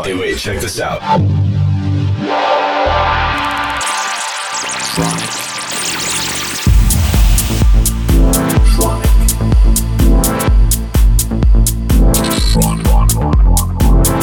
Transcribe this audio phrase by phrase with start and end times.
[0.00, 1.02] Hey, wait, check this out.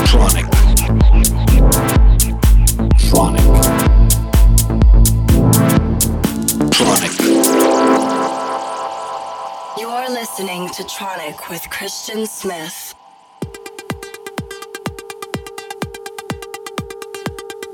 [0.09, 0.45] Tronic.
[2.97, 3.45] Tronic.
[6.71, 7.13] Tronic.
[9.77, 12.95] You're listening to Tronic with Christian Smith.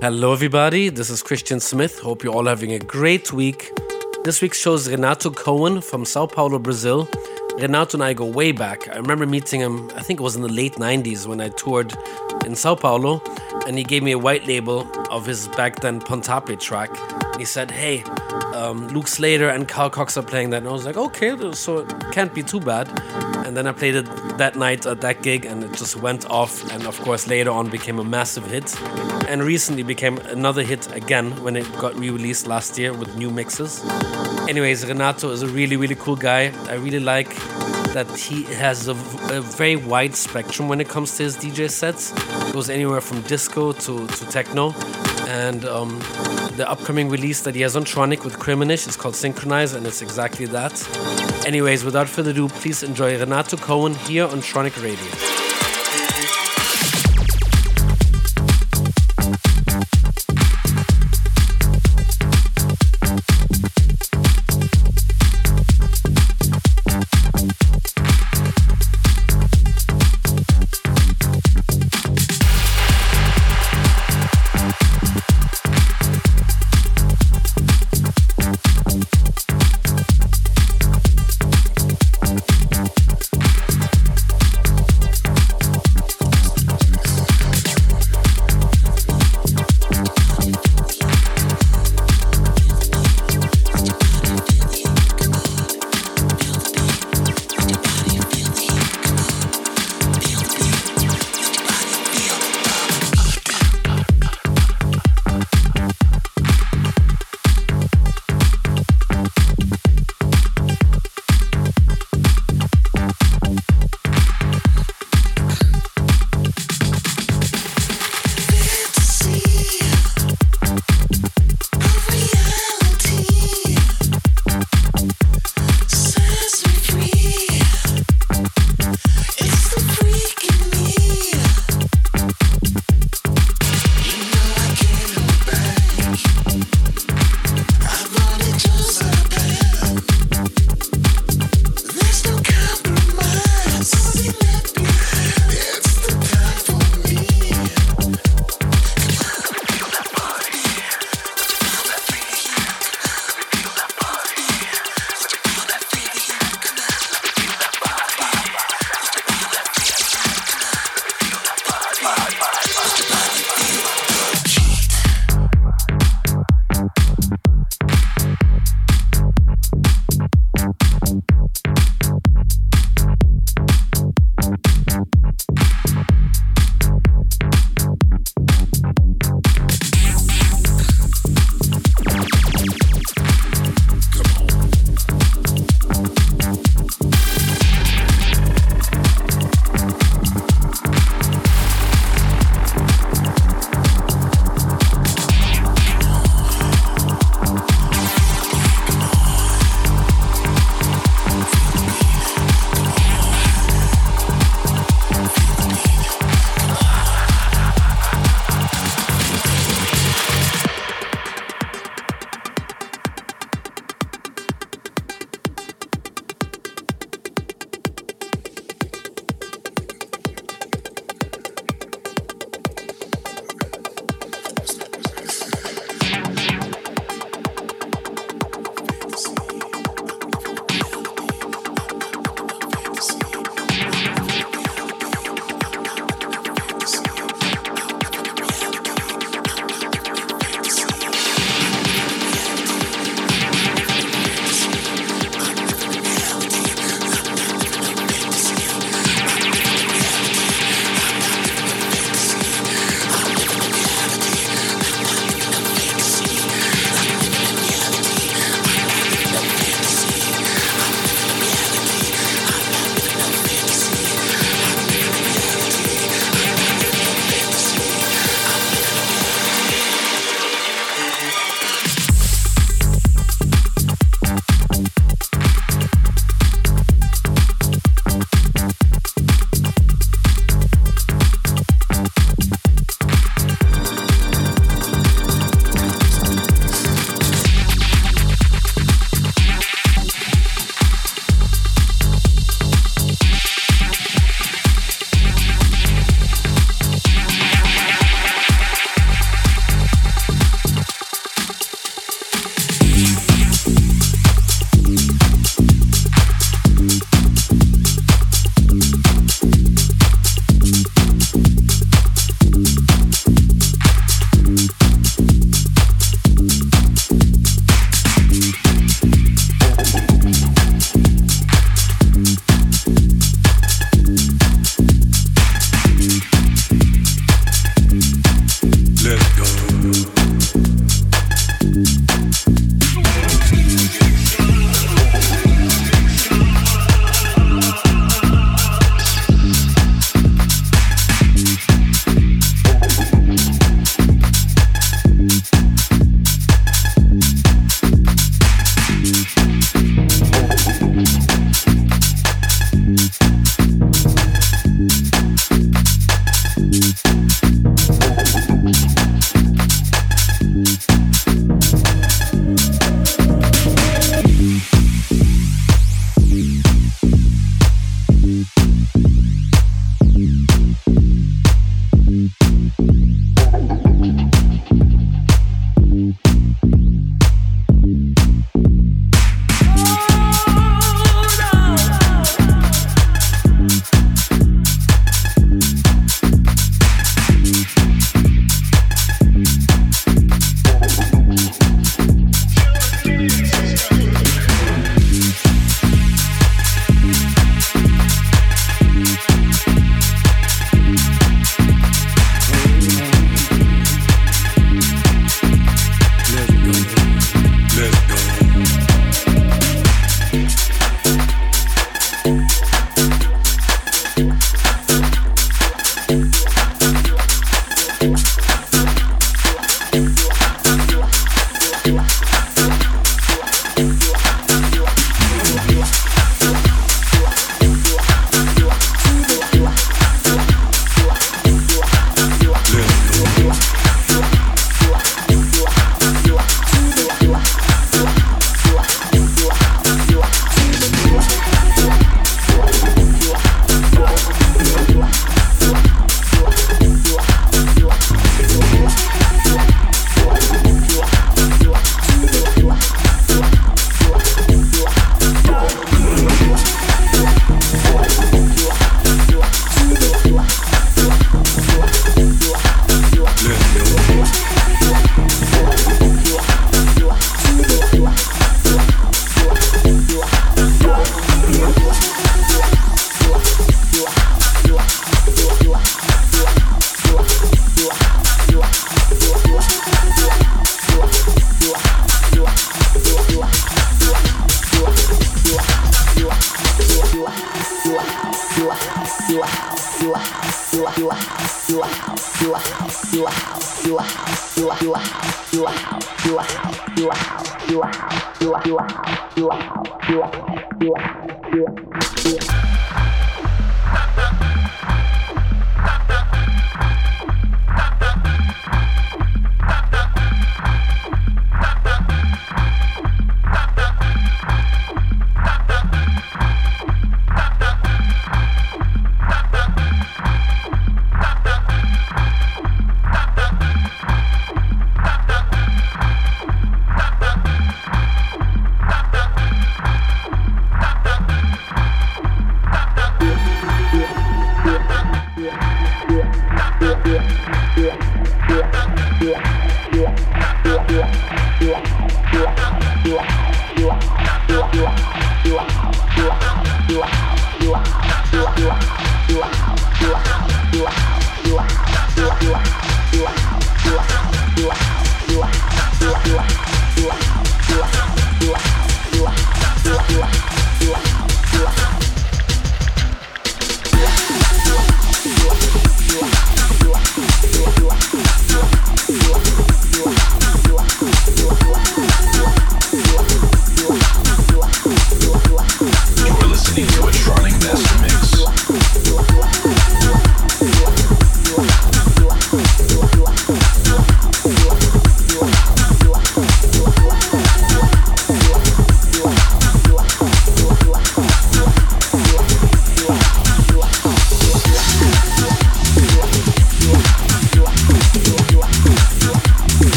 [0.00, 0.90] Hello, everybody.
[0.90, 1.98] This is Christian Smith.
[1.98, 3.72] Hope you're all having a great week.
[4.22, 7.08] This week's show is Renato Cohen from Sao Paulo, Brazil.
[7.56, 8.88] Renato and I go way back.
[8.88, 11.92] I remember meeting him, I think it was in the late 90s when I toured
[12.46, 13.20] in Sao Paulo,
[13.66, 16.90] and he gave me a white label of his back then Pontape track.
[17.24, 18.04] And he said, Hey,
[18.54, 20.58] um, Luke Slater and Carl Cox are playing that.
[20.58, 22.86] And I was like, Okay, so it can't be too bad.
[23.48, 24.04] And then I played it
[24.36, 26.70] that night at that gig, and it just went off.
[26.70, 28.78] And of course, later on became a massive hit.
[29.26, 33.30] And recently became another hit again when it got re released last year with new
[33.30, 33.82] mixes.
[34.50, 36.52] Anyways, Renato is a really, really cool guy.
[36.68, 37.34] I really like
[37.94, 38.92] that he has a,
[39.32, 42.12] a very wide spectrum when it comes to his DJ sets.
[42.52, 44.74] goes anywhere from disco to, to techno.
[45.28, 45.98] And um,
[46.56, 50.00] the upcoming release that he has on Tronic with Criminish is called Synchronize, and it's
[50.00, 50.72] exactly that.
[51.46, 55.37] Anyways, without further ado, please enjoy Renato Cohen here on Tronic Radio.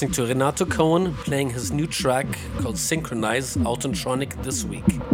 [0.00, 2.26] Listening to Renato Cohen playing his new track
[2.60, 5.09] called Synchronize out on Tronic this week.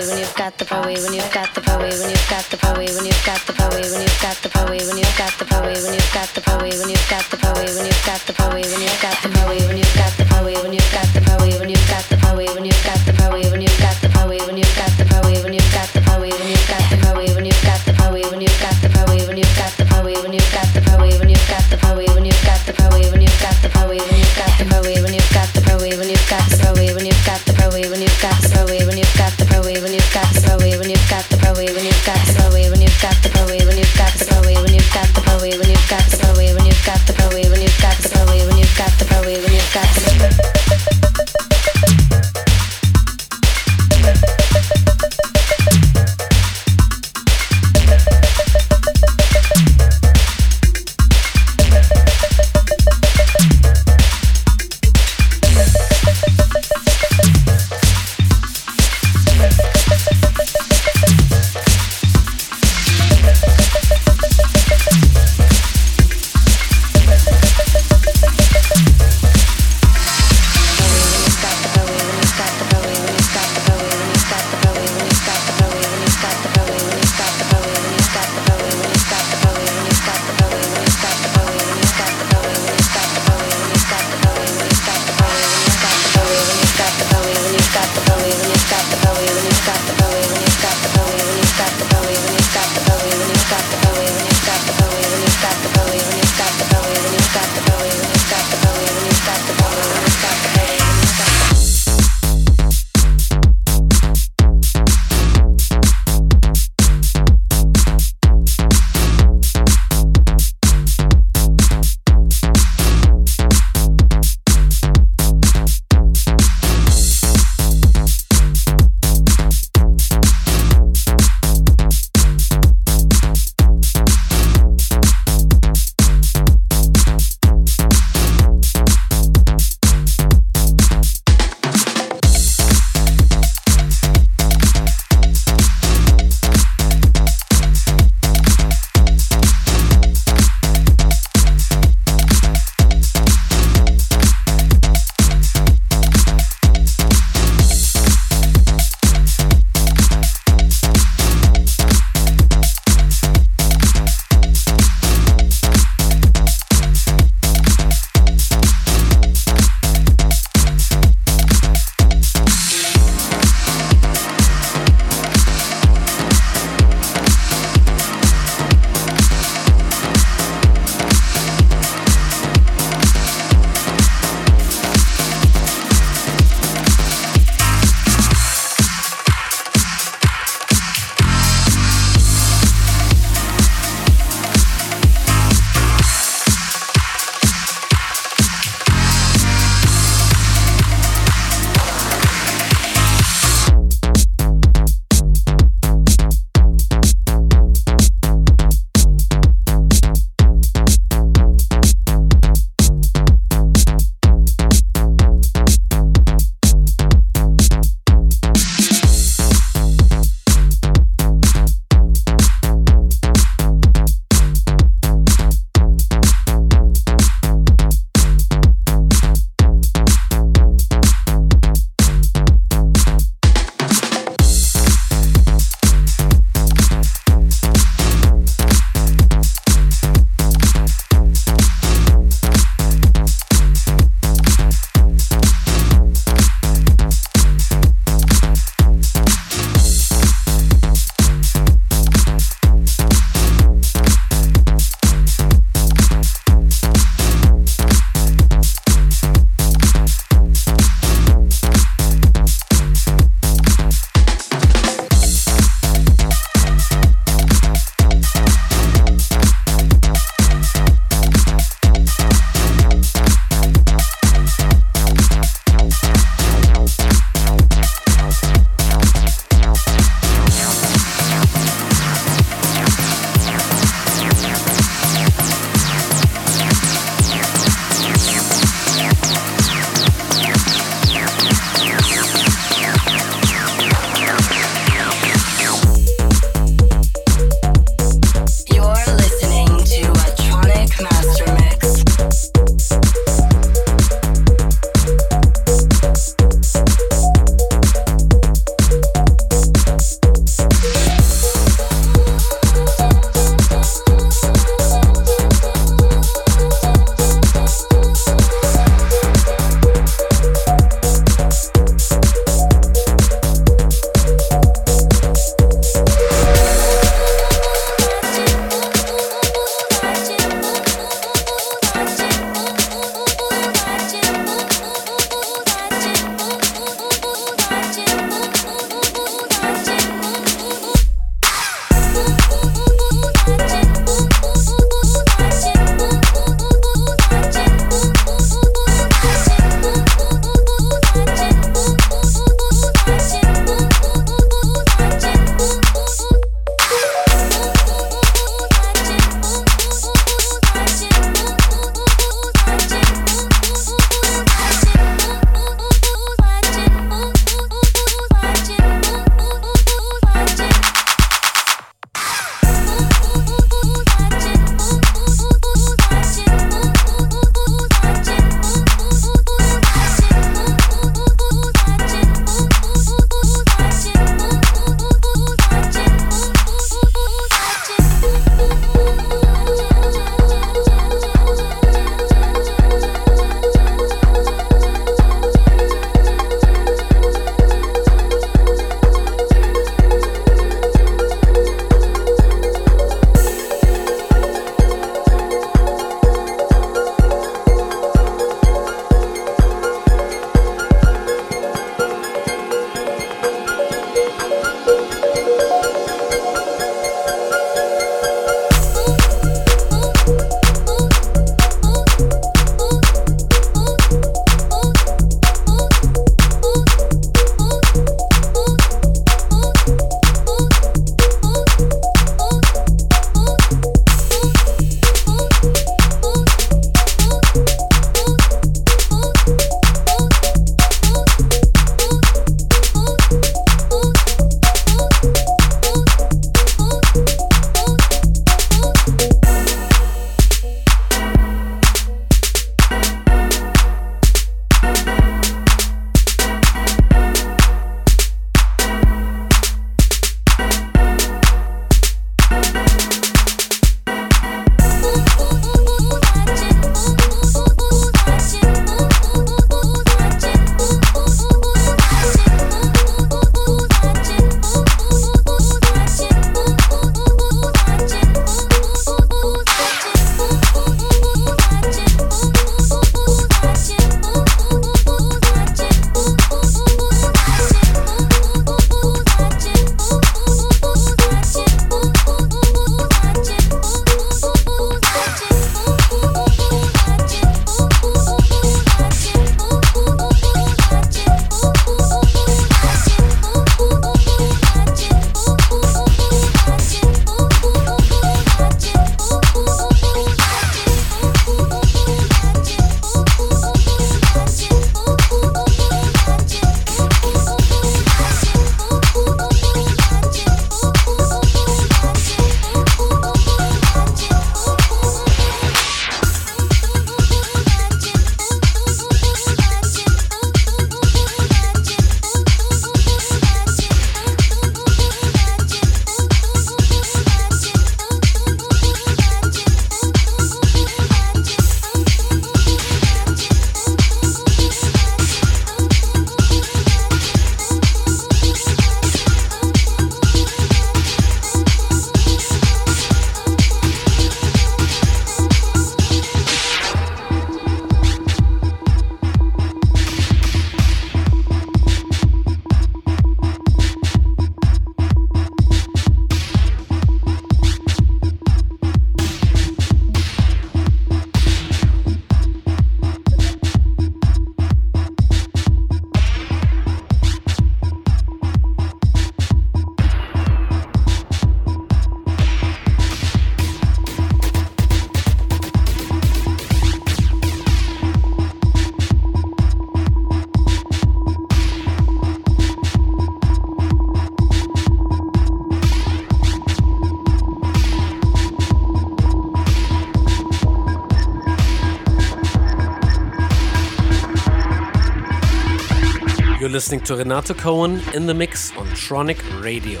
[596.88, 600.00] Listening to Renato Cohen in the mix on Tronic Radio.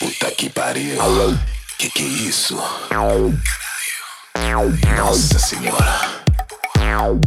[0.00, 0.96] Puta que pariu.
[1.78, 2.56] Que que é isso?
[4.96, 6.22] Nossa senhora.
[6.74, 7.20] Caralho.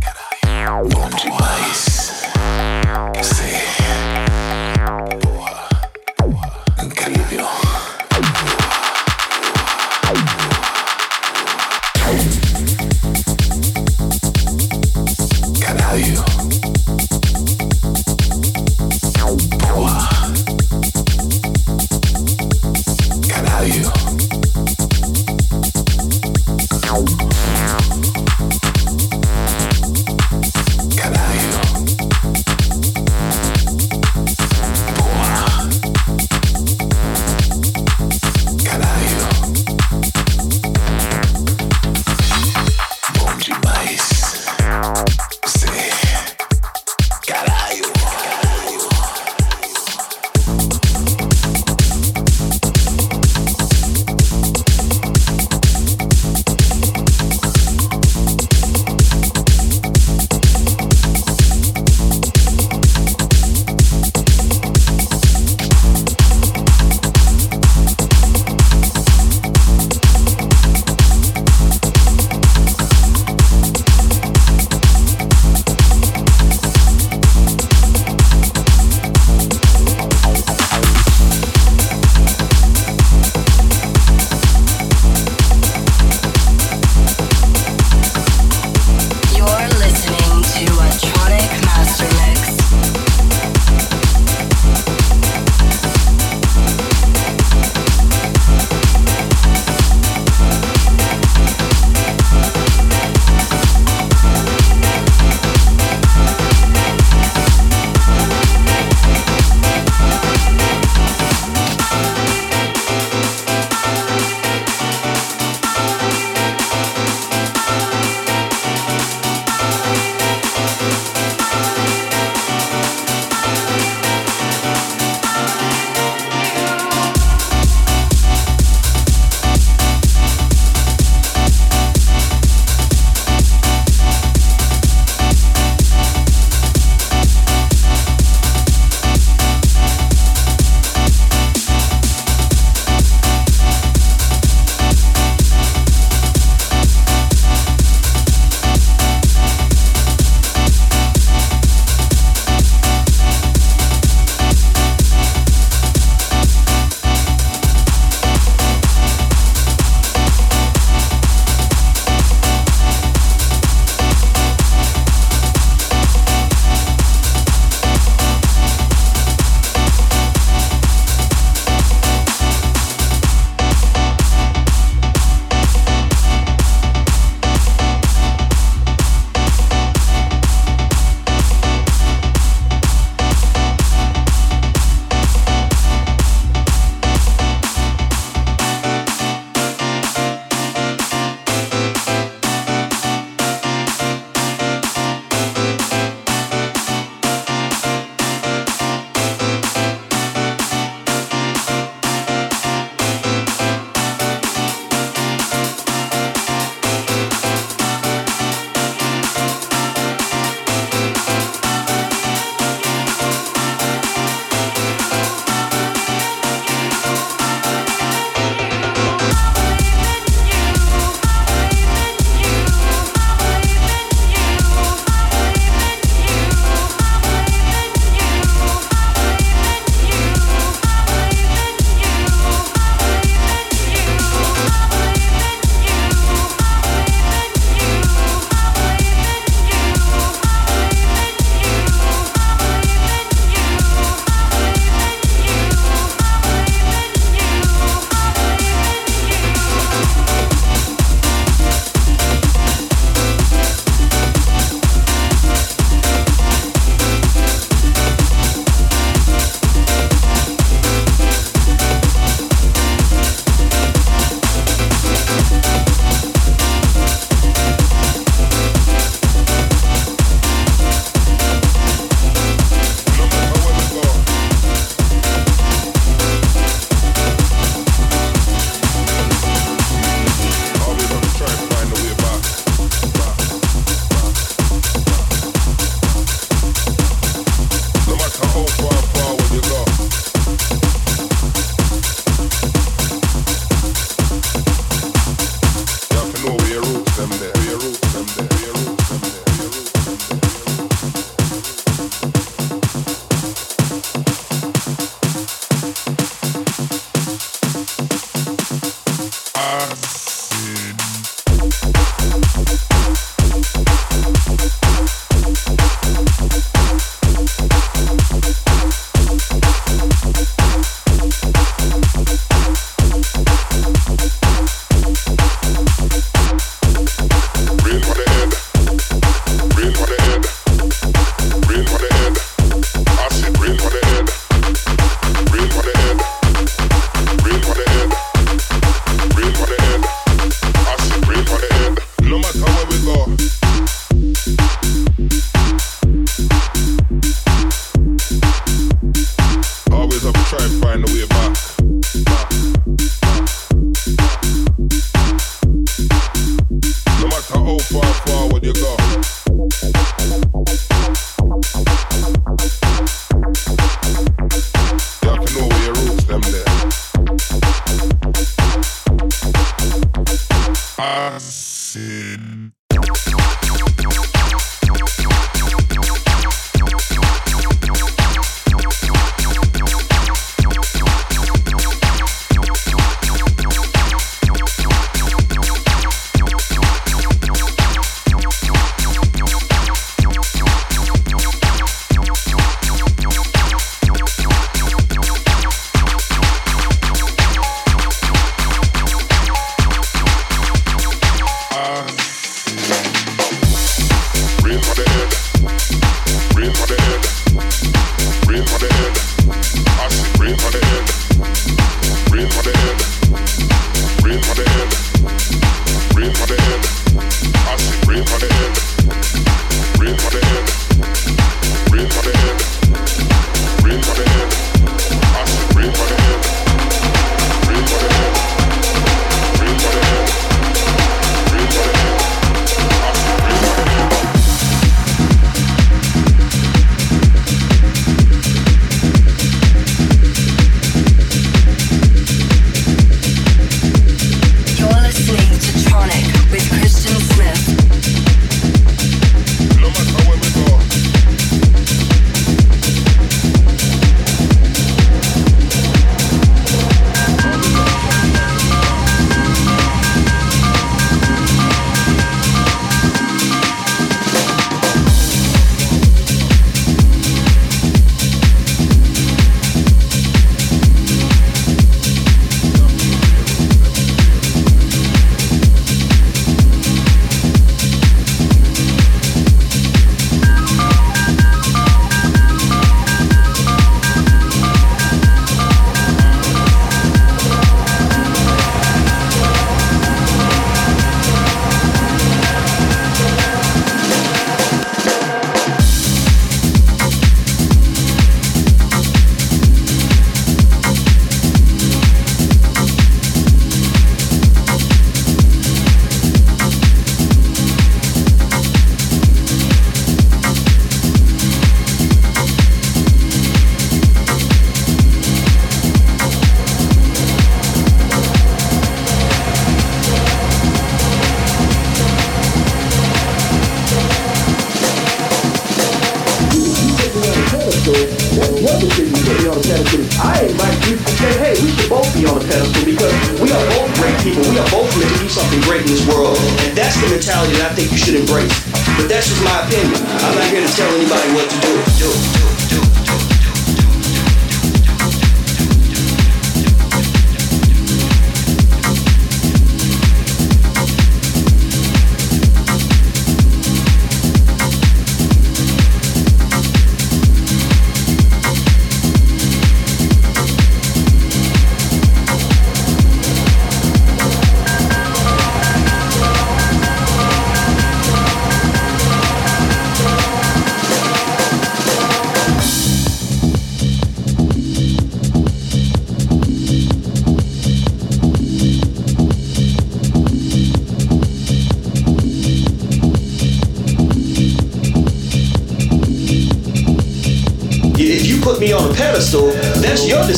[0.00, 0.88] Caralho.
[0.88, 2.22] Bom demais.
[3.22, 4.29] Sei.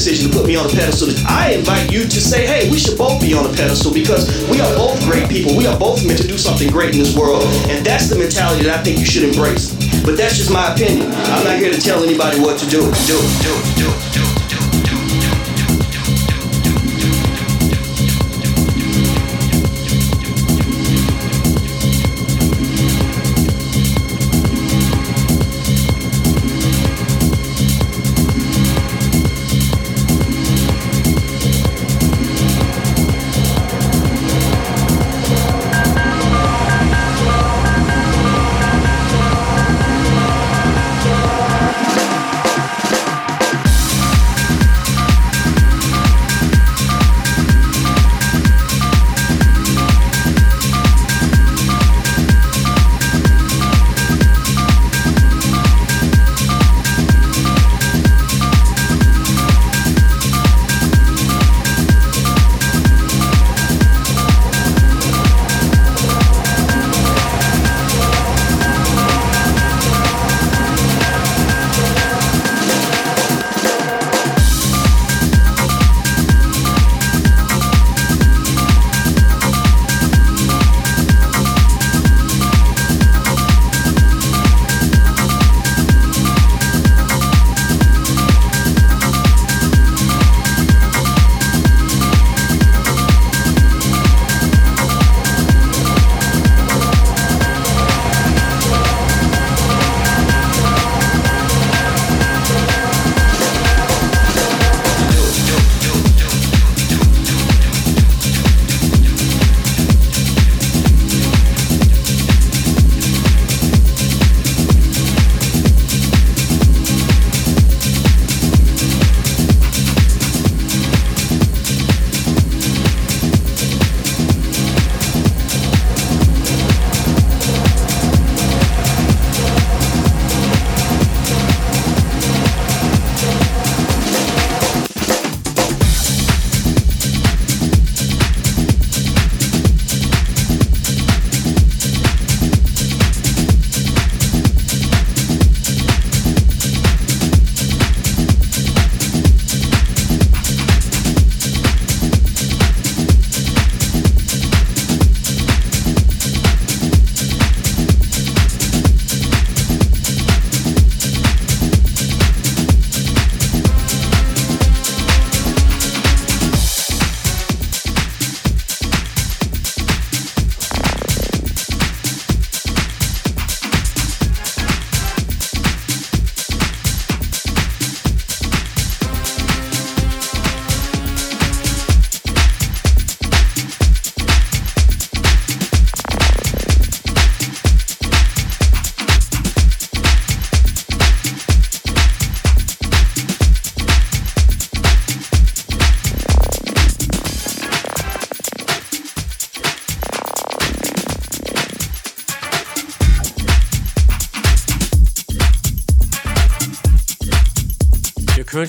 [0.03, 1.15] Decision to put me on a pedestal.
[1.29, 4.61] I invite you to say, hey, we should both be on a pedestal because we
[4.61, 5.57] are both great people.
[5.57, 7.45] We are both meant to do something great in this world.
[7.71, 9.71] And that's the mentality that I think you should embrace.
[10.03, 11.07] But that's just my opinion.
[11.31, 12.83] I'm not here to tell anybody what to do.
[13.07, 14.02] Do, do, do,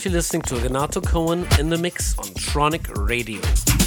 [0.04, 3.83] currently listening to Renato Cohen in the mix on Tronic Radio.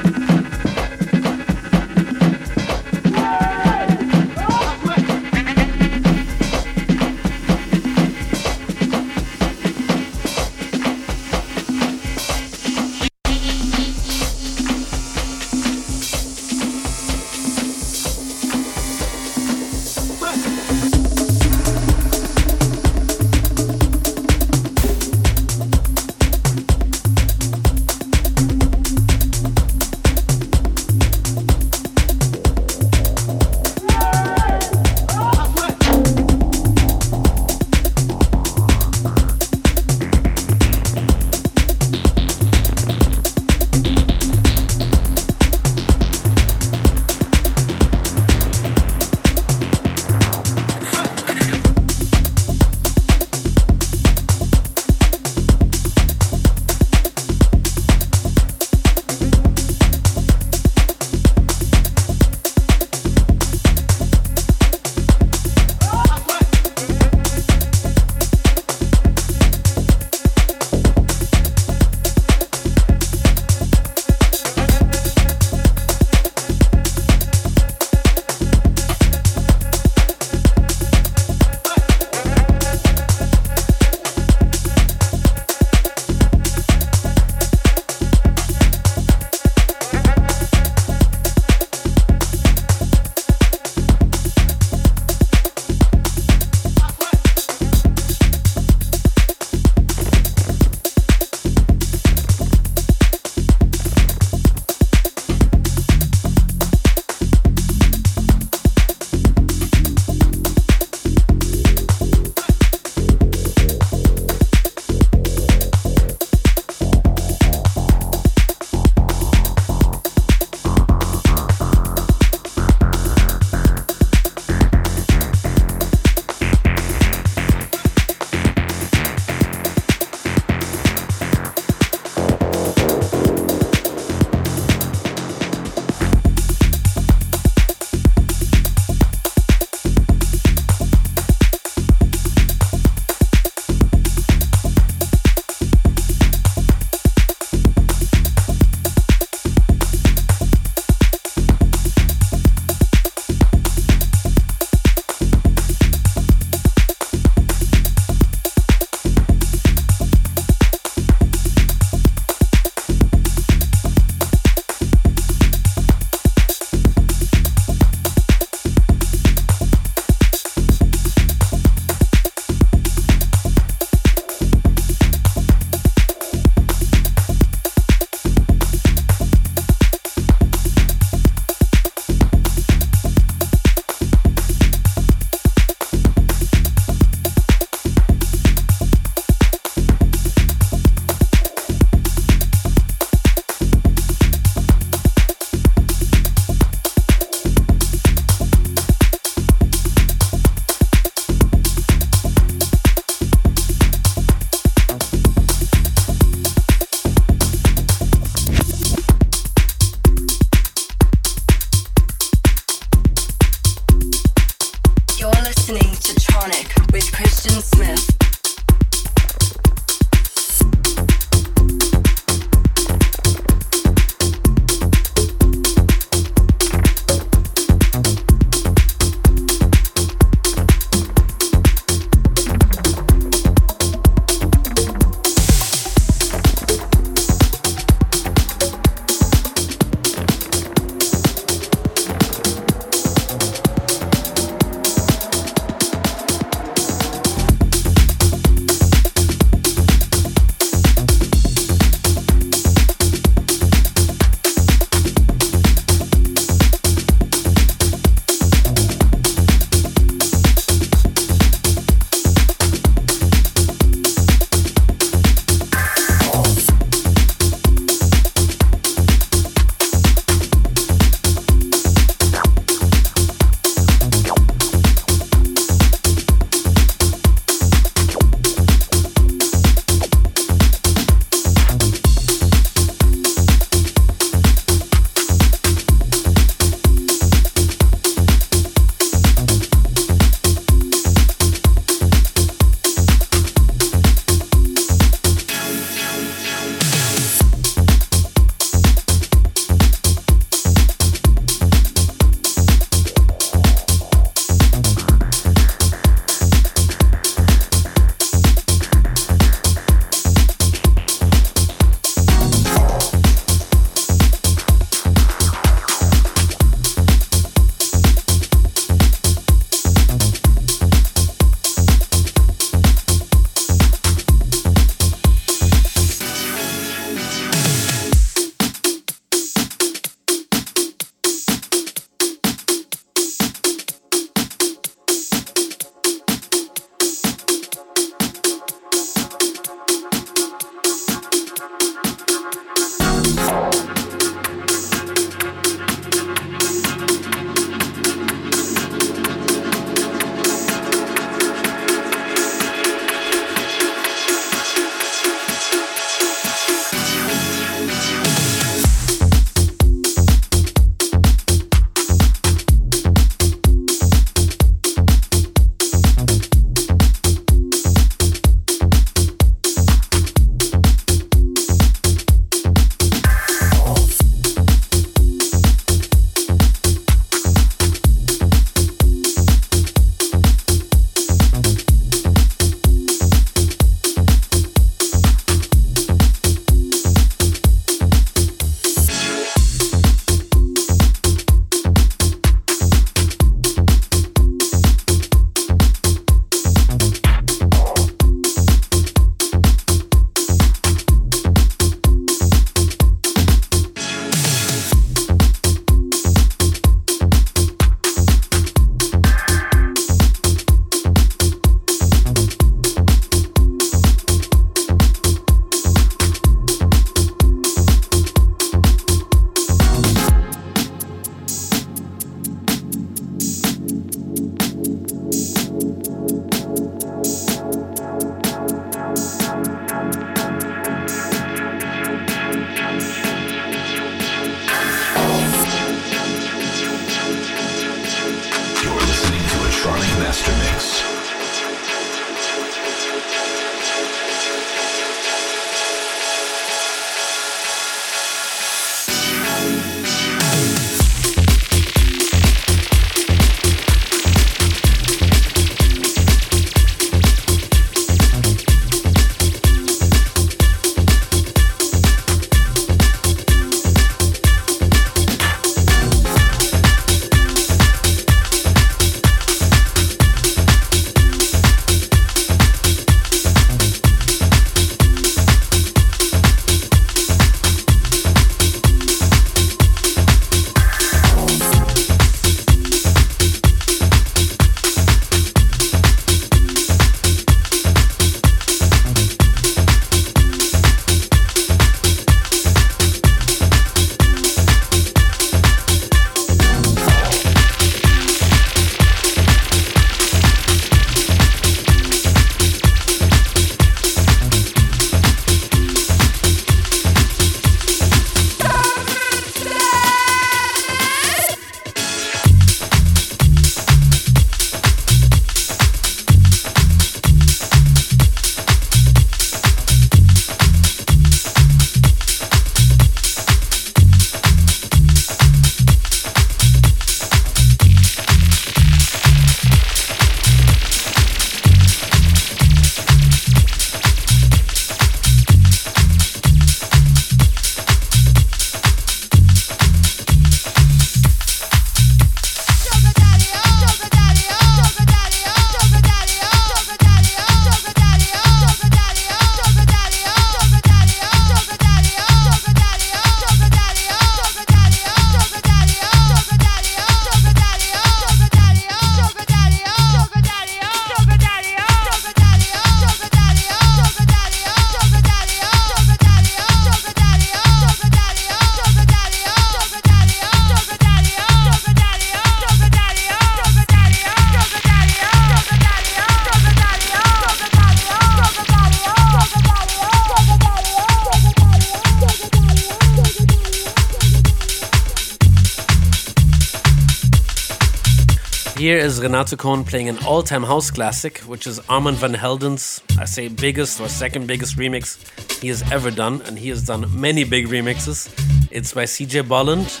[588.82, 593.00] Here is Renato Cohen playing an all time house classic, which is Armand Van Helden's,
[593.16, 595.22] I say, biggest or second biggest remix
[595.60, 598.28] he has ever done, and he has done many big remixes.
[598.72, 600.00] It's by CJ Bolland,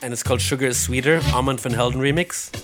[0.00, 2.54] and it's called Sugar is Sweeter, Armand Van Helden remix.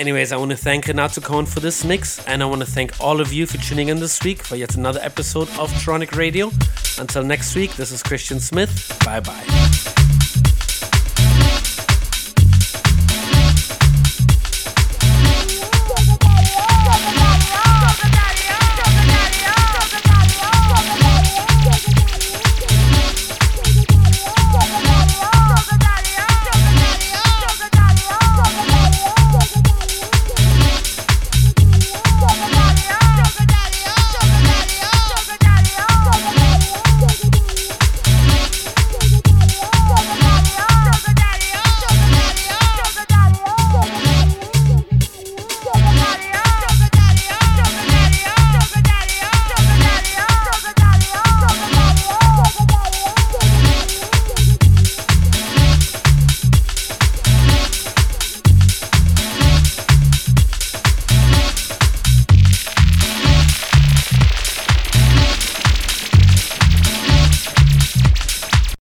[0.00, 3.00] Anyways, I want to thank Renato Cohen for this mix, and I want to thank
[3.00, 6.50] all of you for tuning in this week for yet another episode of Tronic Radio.
[6.98, 8.98] Until next week, this is Christian Smith.
[9.04, 10.15] Bye bye.